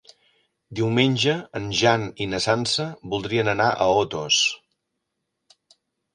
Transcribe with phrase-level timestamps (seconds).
[0.77, 4.41] Diumenge en Jan i na Sança voldrien anar a Otos.